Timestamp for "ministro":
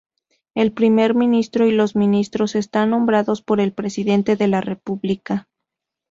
1.13-1.67